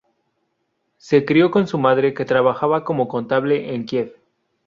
Se 0.97 1.25
crio 1.25 1.51
con 1.51 1.67
su 1.67 1.77
madre, 1.77 2.15
que 2.15 2.25
trabajaba 2.25 2.83
como 2.83 3.07
contable 3.07 3.75
en 3.75 3.85
Kiev. 3.85 4.15